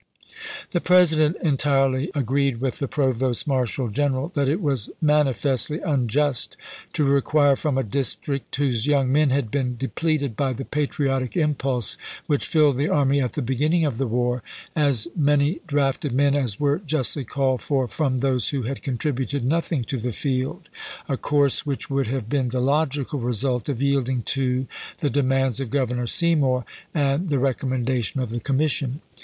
[0.71, 6.57] The President entirely agreed with the Provost Marshal General that it was manifestly unjust
[6.93, 11.99] to require from a district, whose young men had been depleted by the patriotic impulse
[12.25, 14.41] which filled the army at the beginning of the war,
[14.75, 19.83] as many drafted men as were justly called for from those who had contributed nothing
[19.83, 20.67] to the field,
[21.07, 24.65] a course which would have been the logical result of yielding to
[24.99, 29.01] the demands of Governor Seymour and the rec ommendation of the commission.